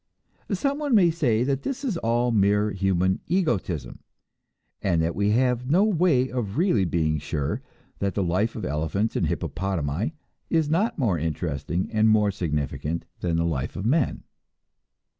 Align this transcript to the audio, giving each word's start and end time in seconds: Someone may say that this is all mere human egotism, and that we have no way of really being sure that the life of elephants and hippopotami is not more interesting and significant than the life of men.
Someone 0.51 0.95
may 0.95 1.11
say 1.11 1.43
that 1.43 1.61
this 1.61 1.85
is 1.85 1.95
all 1.97 2.31
mere 2.31 2.71
human 2.71 3.19
egotism, 3.27 3.99
and 4.81 4.99
that 5.03 5.13
we 5.13 5.29
have 5.29 5.69
no 5.69 5.83
way 5.83 6.27
of 6.31 6.57
really 6.57 6.85
being 6.85 7.19
sure 7.19 7.61
that 7.99 8.15
the 8.15 8.23
life 8.23 8.55
of 8.55 8.65
elephants 8.65 9.15
and 9.15 9.27
hippopotami 9.27 10.15
is 10.49 10.71
not 10.71 10.97
more 10.97 11.19
interesting 11.19 11.87
and 11.91 12.33
significant 12.33 13.05
than 13.19 13.35
the 13.35 13.45
life 13.45 13.75
of 13.75 13.85
men. 13.85 14.23